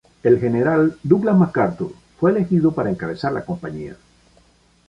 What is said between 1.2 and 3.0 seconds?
MacArthur fue elegido para